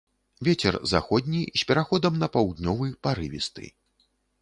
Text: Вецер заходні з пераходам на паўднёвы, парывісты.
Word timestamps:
Вецер 0.47 0.77
заходні 0.93 1.43
з 1.63 1.69
пераходам 1.73 2.19
на 2.25 2.33
паўднёвы, 2.39 2.87
парывісты. 3.09 3.73